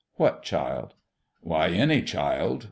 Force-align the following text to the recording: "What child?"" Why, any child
"What 0.15 0.41
child?"" 0.41 0.95
Why, 1.41 1.67
any 1.69 2.01
child 2.01 2.59